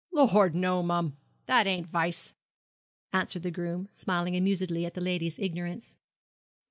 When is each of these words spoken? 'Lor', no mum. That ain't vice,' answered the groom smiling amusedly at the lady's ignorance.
'Lor', 0.11 0.49
no 0.49 0.81
mum. 0.81 1.15
That 1.45 1.67
ain't 1.67 1.85
vice,' 1.85 2.33
answered 3.13 3.43
the 3.43 3.51
groom 3.51 3.87
smiling 3.91 4.35
amusedly 4.35 4.83
at 4.83 4.95
the 4.95 4.99
lady's 5.01 5.37
ignorance. 5.37 5.99